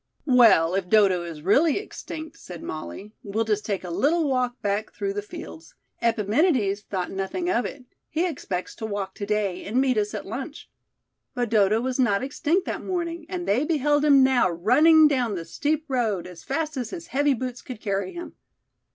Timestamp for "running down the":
14.49-15.45